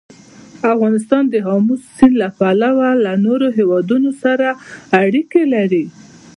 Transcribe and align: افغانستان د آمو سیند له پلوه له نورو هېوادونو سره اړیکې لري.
افغانستان 0.73 1.23
د 1.29 1.35
آمو 1.55 1.75
سیند 1.95 2.13
له 2.21 2.27
پلوه 2.37 2.89
له 3.05 3.13
نورو 3.25 3.47
هېوادونو 3.57 4.09
سره 4.23 4.47
اړیکې 5.03 5.43
لري. 5.53 5.85